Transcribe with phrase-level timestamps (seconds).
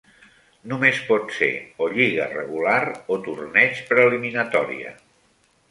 [0.71, 1.51] Només pot ser
[1.87, 5.01] o lliga regular o torneig per eliminatòria.